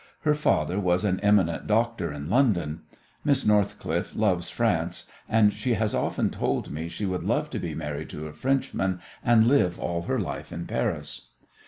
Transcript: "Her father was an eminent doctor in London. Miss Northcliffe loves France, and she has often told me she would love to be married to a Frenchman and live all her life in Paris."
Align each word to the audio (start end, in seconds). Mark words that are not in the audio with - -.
"Her 0.21 0.33
father 0.33 0.79
was 0.79 1.05
an 1.05 1.19
eminent 1.19 1.67
doctor 1.67 2.11
in 2.11 2.27
London. 2.27 2.81
Miss 3.23 3.45
Northcliffe 3.45 4.15
loves 4.15 4.49
France, 4.49 5.05
and 5.29 5.53
she 5.53 5.75
has 5.75 5.93
often 5.93 6.31
told 6.31 6.71
me 6.71 6.89
she 6.89 7.05
would 7.05 7.23
love 7.23 7.51
to 7.51 7.59
be 7.59 7.75
married 7.75 8.09
to 8.09 8.25
a 8.25 8.33
Frenchman 8.33 8.99
and 9.23 9.47
live 9.47 9.77
all 9.79 10.01
her 10.01 10.17
life 10.17 10.51
in 10.51 10.65
Paris." 10.65 11.27